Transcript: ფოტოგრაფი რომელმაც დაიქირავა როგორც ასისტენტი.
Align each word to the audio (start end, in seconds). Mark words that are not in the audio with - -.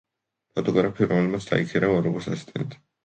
ფოტოგრაფი 0.55 1.07
რომელმაც 1.11 1.49
დაიქირავა 1.51 2.01
როგორც 2.09 2.31
ასისტენტი. 2.33 2.81